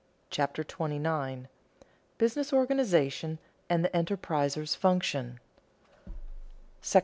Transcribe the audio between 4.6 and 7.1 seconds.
FUNCTION§ I.